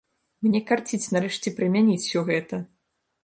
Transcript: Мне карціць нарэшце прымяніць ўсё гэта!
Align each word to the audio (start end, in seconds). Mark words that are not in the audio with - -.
Мне 0.45 0.61
карціць 0.69 1.11
нарэшце 1.17 1.53
прымяніць 1.59 2.01
ўсё 2.05 2.25
гэта! 2.33 2.63